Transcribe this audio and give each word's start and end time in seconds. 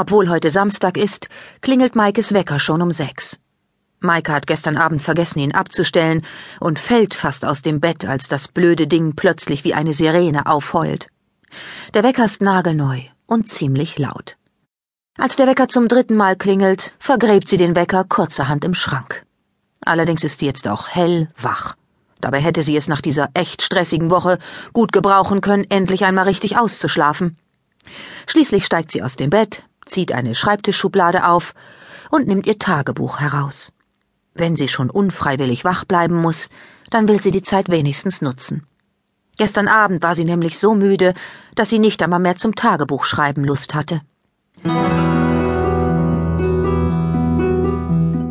Obwohl 0.00 0.28
heute 0.28 0.48
Samstag 0.48 0.96
ist, 0.96 1.28
klingelt 1.60 1.96
Maikes 1.96 2.32
Wecker 2.32 2.60
schon 2.60 2.82
um 2.82 2.92
sechs. 2.92 3.40
Maike 3.98 4.32
hat 4.32 4.46
gestern 4.46 4.76
Abend 4.76 5.02
vergessen, 5.02 5.40
ihn 5.40 5.52
abzustellen 5.52 6.22
und 6.60 6.78
fällt 6.78 7.14
fast 7.14 7.44
aus 7.44 7.62
dem 7.62 7.80
Bett, 7.80 8.04
als 8.04 8.28
das 8.28 8.46
blöde 8.46 8.86
Ding 8.86 9.16
plötzlich 9.16 9.64
wie 9.64 9.74
eine 9.74 9.92
Sirene 9.92 10.46
aufheult. 10.46 11.08
Der 11.94 12.04
Wecker 12.04 12.26
ist 12.26 12.42
nagelneu 12.42 13.00
und 13.26 13.48
ziemlich 13.48 13.98
laut. 13.98 14.36
Als 15.18 15.34
der 15.34 15.48
Wecker 15.48 15.66
zum 15.66 15.88
dritten 15.88 16.14
Mal 16.14 16.36
klingelt, 16.36 16.92
vergräbt 17.00 17.48
sie 17.48 17.56
den 17.56 17.74
Wecker 17.74 18.04
kurzerhand 18.04 18.64
im 18.64 18.74
Schrank. 18.74 19.24
Allerdings 19.80 20.22
ist 20.22 20.38
sie 20.38 20.46
jetzt 20.46 20.68
auch 20.68 20.86
hellwach. 20.86 21.74
Dabei 22.20 22.38
hätte 22.38 22.62
sie 22.62 22.76
es 22.76 22.86
nach 22.86 23.00
dieser 23.00 23.30
echt 23.34 23.62
stressigen 23.62 24.12
Woche 24.12 24.38
gut 24.72 24.92
gebrauchen 24.92 25.40
können, 25.40 25.68
endlich 25.68 26.04
einmal 26.04 26.26
richtig 26.26 26.56
auszuschlafen. 26.56 27.36
Schließlich 28.28 28.64
steigt 28.64 28.92
sie 28.92 29.02
aus 29.02 29.16
dem 29.16 29.30
Bett, 29.30 29.64
zieht 29.88 30.12
eine 30.12 30.34
Schreibtischschublade 30.34 31.26
auf 31.26 31.54
und 32.10 32.26
nimmt 32.26 32.46
ihr 32.46 32.58
Tagebuch 32.58 33.20
heraus. 33.20 33.72
Wenn 34.34 34.56
sie 34.56 34.68
schon 34.68 34.90
unfreiwillig 34.90 35.64
wach 35.64 35.84
bleiben 35.84 36.16
muss, 36.16 36.48
dann 36.90 37.08
will 37.08 37.20
sie 37.20 37.32
die 37.32 37.42
Zeit 37.42 37.70
wenigstens 37.70 38.22
nutzen. 38.22 38.66
Gestern 39.36 39.68
Abend 39.68 40.02
war 40.02 40.14
sie 40.14 40.24
nämlich 40.24 40.58
so 40.58 40.74
müde, 40.74 41.14
dass 41.54 41.68
sie 41.68 41.78
nicht 41.78 42.02
einmal 42.02 42.18
mehr 42.18 42.36
zum 42.36 42.54
Tagebuchschreiben 42.54 43.44
Lust 43.44 43.74
hatte. 43.74 44.00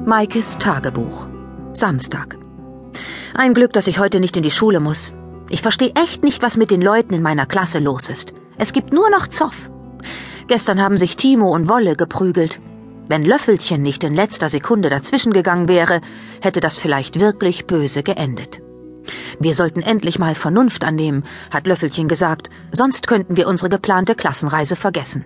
Maikes 0.05 0.57
Tagebuch. 0.57 1.27
Samstag. 1.73 2.37
Ein 3.33 3.53
Glück, 3.53 3.73
dass 3.73 3.87
ich 3.87 3.99
heute 3.99 4.19
nicht 4.19 4.35
in 4.35 4.43
die 4.43 4.51
Schule 4.51 4.79
muss. 4.79 5.13
Ich 5.49 5.61
verstehe 5.61 5.93
echt 5.95 6.23
nicht, 6.23 6.41
was 6.41 6.57
mit 6.57 6.71
den 6.71 6.81
Leuten 6.81 7.13
in 7.13 7.21
meiner 7.21 7.45
Klasse 7.45 7.79
los 7.79 8.09
ist. 8.09 8.33
Es 8.57 8.73
gibt 8.73 8.93
nur 8.93 9.09
noch 9.09 9.27
Zoff. 9.27 9.69
Gestern 10.47 10.81
haben 10.81 10.97
sich 10.97 11.17
Timo 11.17 11.53
und 11.53 11.67
Wolle 11.67 11.95
geprügelt. 11.95 12.59
Wenn 13.09 13.25
Löffelchen 13.25 13.81
nicht 13.81 14.03
in 14.03 14.15
letzter 14.15 14.47
Sekunde 14.47 14.89
dazwischen 14.89 15.33
gegangen 15.33 15.67
wäre, 15.67 16.01
hätte 16.41 16.61
das 16.61 16.77
vielleicht 16.77 17.19
wirklich 17.19 17.67
böse 17.67 18.01
geendet. 18.01 18.61
Wir 19.39 19.53
sollten 19.53 19.81
endlich 19.81 20.19
mal 20.19 20.35
Vernunft 20.35 20.83
annehmen, 20.83 21.23
hat 21.51 21.67
Löffelchen 21.67 22.07
gesagt, 22.07 22.49
sonst 22.71 23.07
könnten 23.07 23.37
wir 23.37 23.47
unsere 23.47 23.69
geplante 23.69 24.15
Klassenreise 24.15 24.75
vergessen. 24.75 25.25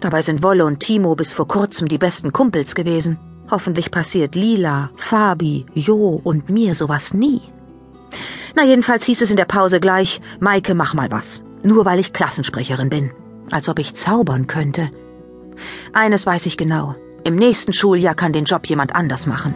Dabei 0.00 0.22
sind 0.22 0.42
Wolle 0.42 0.64
und 0.64 0.80
Timo 0.80 1.14
bis 1.14 1.32
vor 1.32 1.48
kurzem 1.48 1.88
die 1.88 1.98
besten 1.98 2.32
Kumpels 2.32 2.74
gewesen. 2.74 3.18
Hoffentlich 3.50 3.90
passiert 3.90 4.34
Lila, 4.34 4.90
Fabi, 4.96 5.66
Jo 5.74 6.20
und 6.22 6.50
mir 6.50 6.74
sowas 6.74 7.14
nie. 7.14 7.40
Na 8.54 8.64
jedenfalls 8.64 9.04
hieß 9.04 9.22
es 9.22 9.30
in 9.30 9.36
der 9.36 9.44
Pause 9.44 9.80
gleich, 9.80 10.20
Maike, 10.40 10.74
mach 10.74 10.94
mal 10.94 11.10
was. 11.10 11.42
Nur 11.62 11.84
weil 11.84 11.98
ich 11.98 12.12
Klassensprecherin 12.12 12.90
bin. 12.90 13.10
Als 13.50 13.68
ob 13.68 13.78
ich 13.78 13.94
zaubern 13.94 14.46
könnte. 14.46 14.90
Eines 15.92 16.26
weiß 16.26 16.46
ich 16.46 16.56
genau. 16.56 16.94
Im 17.24 17.36
nächsten 17.36 17.72
Schuljahr 17.72 18.14
kann 18.14 18.32
den 18.32 18.44
Job 18.44 18.66
jemand 18.66 18.94
anders 18.94 19.26
machen. 19.26 19.54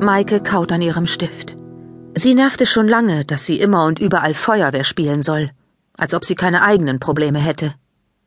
Maike 0.00 0.40
kaut 0.40 0.70
an 0.70 0.82
ihrem 0.82 1.06
Stift. 1.06 1.56
Sie 2.14 2.34
nervte 2.34 2.66
schon 2.66 2.86
lange, 2.86 3.24
dass 3.24 3.46
sie 3.46 3.58
immer 3.58 3.86
und 3.86 3.98
überall 3.98 4.34
Feuerwehr 4.34 4.84
spielen 4.84 5.22
soll, 5.22 5.50
als 5.96 6.14
ob 6.14 6.24
sie 6.24 6.34
keine 6.34 6.62
eigenen 6.62 7.00
Probleme 7.00 7.38
hätte. 7.38 7.74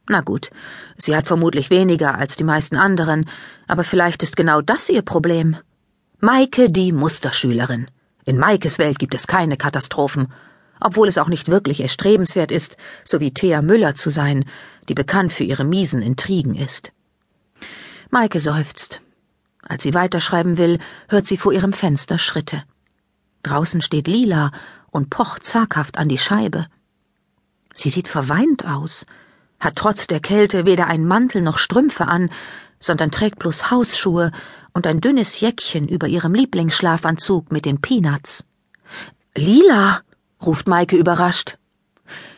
Na 0.10 0.22
gut, 0.22 0.50
sie 0.98 1.16
hat 1.16 1.28
vermutlich 1.28 1.70
weniger 1.70 2.16
als 2.16 2.36
die 2.36 2.44
meisten 2.44 2.78
anderen, 2.78 3.30
aber 3.68 3.84
vielleicht 3.84 4.24
ist 4.24 4.36
genau 4.36 4.62
das 4.62 4.90
ihr 4.90 5.04
Problem. 5.04 5.58
Maike 6.20 6.72
die 6.72 6.92
Musterschülerin. 6.92 7.88
In 8.26 8.38
Maikes 8.38 8.80
Welt 8.80 9.00
gibt 9.00 9.14
es 9.14 9.28
keine 9.28 9.56
Katastrophen, 9.56 10.28
obwohl 10.80 11.08
es 11.08 11.18
auch 11.18 11.28
nicht 11.28 11.48
wirklich 11.48 11.82
erstrebenswert 11.82 12.52
ist, 12.52 12.78
so 13.04 13.20
wie 13.20 13.34
Thea 13.34 13.62
Müller 13.62 13.96
zu 13.96 14.10
sein, 14.10 14.46
die 14.90 14.94
bekannt 14.94 15.34
für 15.34 15.44
ihre 15.44 15.64
miesen 15.64 16.02
Intrigen 16.02 16.56
ist. 16.56 16.92
Maike 18.10 18.40
seufzt. 18.40 19.02
Als 19.62 19.84
sie 19.84 19.94
weiterschreiben 19.94 20.58
will, 20.58 20.80
hört 21.10 21.28
sie 21.28 21.38
vor 21.38 21.52
ihrem 21.52 21.74
Fenster 21.74 22.18
Schritte. 22.18 22.64
Draußen 23.44 23.82
steht 23.82 24.08
Lila 24.08 24.52
und 24.92 25.10
pocht 25.10 25.46
zaghaft 25.46 25.98
an 25.98 26.08
die 26.08 26.18
Scheibe. 26.18 26.68
Sie 27.74 27.90
sieht 27.90 28.08
verweint 28.08 28.66
aus, 28.66 29.06
hat 29.60 29.76
trotz 29.76 30.08
der 30.08 30.20
Kälte 30.20 30.66
weder 30.66 30.88
einen 30.88 31.06
Mantel 31.06 31.42
noch 31.42 31.58
Strümpfe 31.58 32.08
an, 32.08 32.30
sondern 32.80 33.12
trägt 33.12 33.40
bloß 33.40 33.72
Hausschuhe 33.72 34.32
und 34.74 34.88
ein 34.88 35.02
dünnes 35.02 35.40
Jäckchen 35.40 35.88
über 35.88 36.08
ihrem 36.08 36.34
Lieblingsschlafanzug 36.34 37.52
mit 37.52 37.66
den 37.66 37.82
Peanuts. 37.82 38.46
Lila, 39.36 40.02
ruft 40.46 40.68
Maike 40.68 40.96
überrascht. 40.96 41.58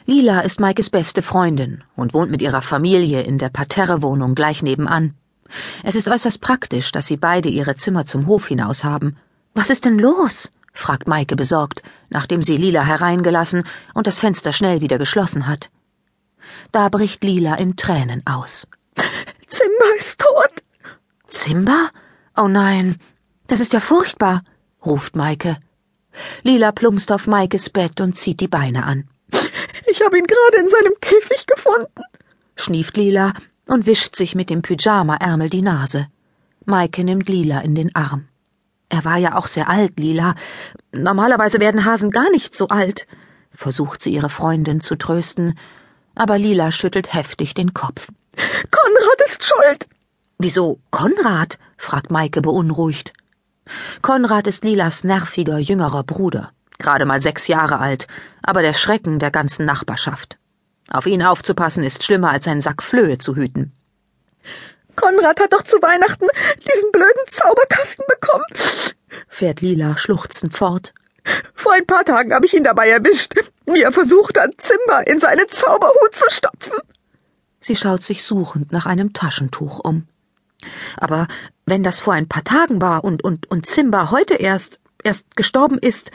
Lila 0.05 0.39
ist 0.39 0.59
Maikes 0.59 0.89
beste 0.89 1.21
Freundin 1.21 1.83
und 1.95 2.13
wohnt 2.13 2.31
mit 2.31 2.41
ihrer 2.41 2.61
Familie 2.61 3.21
in 3.21 3.37
der 3.37 3.49
Parterrewohnung 3.49 4.33
gleich 4.35 4.63
nebenan. 4.63 5.13
Es 5.83 5.95
ist 5.95 6.07
äußerst 6.07 6.41
praktisch, 6.41 6.91
dass 6.91 7.07
sie 7.07 7.17
beide 7.17 7.49
ihre 7.49 7.75
Zimmer 7.75 8.05
zum 8.05 8.27
Hof 8.27 8.47
hinaus 8.47 8.83
haben. 8.83 9.17
Was 9.53 9.69
ist 9.69 9.85
denn 9.85 9.99
los? 9.99 10.51
fragt 10.73 11.07
Maike 11.07 11.35
besorgt, 11.35 11.83
nachdem 12.09 12.43
sie 12.43 12.57
Lila 12.57 12.83
hereingelassen 12.83 13.63
und 13.93 14.07
das 14.07 14.17
Fenster 14.17 14.53
schnell 14.53 14.81
wieder 14.81 14.97
geschlossen 14.97 15.47
hat. 15.47 15.69
Da 16.71 16.89
bricht 16.89 17.23
Lila 17.23 17.55
in 17.55 17.75
Tränen 17.75 18.25
aus. 18.25 18.67
Zimba 19.47 19.85
ist 19.97 20.21
tot. 20.21 20.63
Zimba? 21.27 21.89
Oh 22.37 22.47
nein, 22.47 22.97
das 23.47 23.59
ist 23.59 23.73
ja 23.73 23.79
furchtbar, 23.79 24.43
ruft 24.85 25.15
Maike. 25.15 25.57
Lila 26.43 26.71
plumpst 26.71 27.11
auf 27.11 27.27
Maikes 27.27 27.69
Bett 27.69 28.01
und 28.01 28.15
zieht 28.15 28.39
die 28.39 28.47
Beine 28.47 28.85
an. 28.85 29.07
Ich 29.87 30.01
habe 30.03 30.17
ihn 30.17 30.27
gerade 30.27 30.57
in 30.57 30.69
seinem 30.69 30.93
Käfig 31.01 31.47
gefunden, 31.47 32.03
schnieft 32.55 32.95
Lila 32.95 33.33
und 33.65 33.85
wischt 33.85 34.15
sich 34.15 34.35
mit 34.35 34.49
dem 34.49 34.61
Pyjama-Ärmel 34.61 35.49
die 35.49 35.61
Nase. 35.61 36.07
Maike 36.65 37.03
nimmt 37.03 37.29
Lila 37.29 37.61
in 37.61 37.75
den 37.75 37.95
Arm. 37.95 38.27
Er 38.89 39.05
war 39.05 39.17
ja 39.17 39.35
auch 39.35 39.47
sehr 39.47 39.69
alt, 39.69 39.99
Lila. 39.99 40.35
Normalerweise 40.91 41.59
werden 41.59 41.85
Hasen 41.85 42.11
gar 42.11 42.29
nicht 42.31 42.55
so 42.55 42.67
alt, 42.67 43.07
versucht 43.53 44.01
sie 44.01 44.13
ihre 44.13 44.29
Freundin 44.29 44.79
zu 44.81 44.95
trösten, 44.95 45.57
aber 46.15 46.37
Lila 46.37 46.71
schüttelt 46.71 47.13
heftig 47.13 47.53
den 47.53 47.73
Kopf. 47.73 48.07
Konrad 48.35 49.21
ist 49.25 49.43
schuld. 49.43 49.87
Wieso 50.37 50.79
Konrad? 50.91 51.57
fragt 51.77 52.11
Maike 52.11 52.41
beunruhigt. 52.41 53.13
Konrad 54.01 54.47
ist 54.47 54.63
Lilas 54.63 55.03
nerviger 55.03 55.57
jüngerer 55.57 56.03
Bruder, 56.03 56.51
gerade 56.77 57.05
mal 57.05 57.21
sechs 57.21 57.47
Jahre 57.47 57.79
alt, 57.79 58.07
aber 58.41 58.61
der 58.61 58.73
Schrecken 58.73 59.19
der 59.19 59.31
ganzen 59.31 59.65
Nachbarschaft. 59.65 60.37
Auf 60.89 61.05
ihn 61.05 61.23
aufzupassen 61.23 61.83
ist 61.83 62.03
schlimmer 62.03 62.31
als 62.31 62.47
ein 62.47 62.61
Sack 62.61 62.81
Flöhe 62.81 63.17
zu 63.17 63.35
hüten. 63.35 63.73
Konrad 64.95 65.39
hat 65.39 65.53
doch 65.53 65.63
zu 65.63 65.77
Weihnachten 65.81 66.27
diesen 66.57 66.91
blöden 66.91 67.27
Zauberkasten 67.27 68.05
bekommen, 68.07 68.45
fährt 69.27 69.61
Lila 69.61 69.97
schluchzend 69.97 70.57
fort. 70.57 70.93
Vor 71.53 71.73
ein 71.73 71.85
paar 71.85 72.05
Tagen 72.05 72.33
habe 72.33 72.45
ich 72.45 72.53
ihn 72.53 72.63
dabei 72.63 72.89
erwischt, 72.89 73.33
wie 73.65 73.81
er 73.81 73.91
versucht 73.91 74.39
hat, 74.39 74.55
Zimba 74.57 75.01
in 75.01 75.19
seinen 75.19 75.47
Zauberhut 75.47 76.13
zu 76.13 76.25
stopfen. 76.29 76.77
Sie 77.61 77.75
schaut 77.75 78.01
sich 78.01 78.23
suchend 78.23 78.71
nach 78.71 78.85
einem 78.85 79.13
Taschentuch 79.13 79.79
um. 79.79 80.07
Aber 80.97 81.27
wenn 81.69 81.83
das 81.83 81.99
vor 81.99 82.13
ein 82.13 82.27
paar 82.27 82.43
Tagen 82.43 82.81
war 82.81 83.03
und, 83.03 83.23
und, 83.23 83.49
und 83.49 83.65
Simba 83.65 84.11
heute 84.11 84.35
erst, 84.35 84.79
erst 85.03 85.35
gestorben 85.35 85.77
ist, 85.77 86.11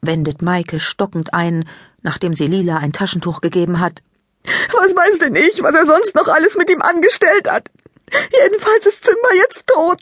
wendet 0.00 0.42
Maike 0.42 0.80
stockend 0.80 1.34
ein, 1.34 1.68
nachdem 2.02 2.34
sie 2.34 2.46
Lila 2.46 2.76
ein 2.78 2.92
Taschentuch 2.92 3.40
gegeben 3.40 3.80
hat. 3.80 4.02
Was 4.74 4.94
weiß 4.94 5.18
denn 5.18 5.36
ich, 5.36 5.62
was 5.62 5.74
er 5.74 5.86
sonst 5.86 6.16
noch 6.16 6.28
alles 6.28 6.56
mit 6.56 6.68
ihm 6.68 6.82
angestellt 6.82 7.48
hat? 7.48 7.70
Jedenfalls 8.42 8.86
ist 8.86 9.04
Simba 9.04 9.28
jetzt 9.36 9.66
tot. 9.66 10.00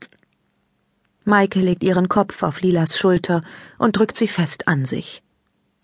Maike 1.24 1.60
legt 1.60 1.84
ihren 1.84 2.08
Kopf 2.08 2.42
auf 2.42 2.60
Lilas 2.60 2.98
Schulter 2.98 3.42
und 3.78 3.96
drückt 3.96 4.16
sie 4.16 4.28
fest 4.28 4.66
an 4.66 4.86
sich. 4.86 5.22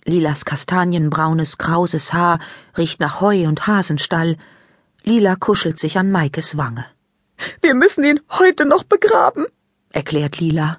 Lilas 0.05 0.45
kastanienbraunes, 0.45 1.59
krauses 1.59 2.13
Haar 2.13 2.39
riecht 2.77 3.01
nach 3.01 3.21
Heu 3.21 3.47
und 3.47 3.67
Hasenstall. 3.67 4.37
Lila 5.05 5.37
kuschelt 5.37 5.79
sich 5.79 5.99
an 5.99 6.11
Maikes 6.11 6.57
Wange. 6.57 6.87
Wir 7.61 7.75
müssen 7.75 8.05
ihn 8.05 8.21
heute 8.31 8.67
noch 8.67 8.85
begraben, 8.85 9.47
erklärt 9.91 10.41
Lila. 10.41 10.79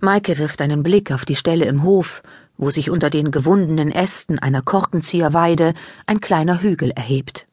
Maike 0.00 0.38
wirft 0.38 0.60
einen 0.60 0.82
Blick 0.82 1.12
auf 1.12 1.24
die 1.24 1.36
Stelle 1.36 1.64
im 1.66 1.82
Hof, 1.82 2.22
wo 2.56 2.70
sich 2.70 2.90
unter 2.90 3.10
den 3.10 3.30
gewundenen 3.30 3.90
Ästen 3.90 4.38
einer 4.38 4.62
Korkenzieherweide 4.62 5.74
ein 6.06 6.20
kleiner 6.20 6.62
Hügel 6.62 6.90
erhebt. 6.90 7.46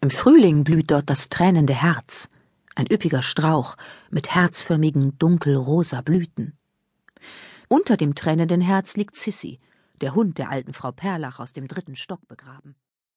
Im 0.00 0.10
Frühling 0.10 0.64
blüht 0.64 0.90
dort 0.90 1.10
das 1.10 1.28
tränende 1.28 1.74
Herz, 1.74 2.28
ein 2.74 2.86
üppiger 2.90 3.22
Strauch 3.22 3.76
mit 4.10 4.34
herzförmigen 4.34 5.18
dunkelrosa 5.18 6.00
Blüten. 6.02 6.56
Unter 7.68 7.96
dem 7.96 8.14
tränenden 8.14 8.60
Herz 8.60 8.96
liegt 8.96 9.16
Sissy, 9.16 9.58
der 10.00 10.14
Hund 10.14 10.38
der 10.38 10.50
alten 10.50 10.72
Frau 10.72 10.92
Perlach 10.92 11.40
aus 11.40 11.52
dem 11.52 11.66
dritten 11.68 11.96
Stock 11.96 12.26
begraben. 12.28 12.76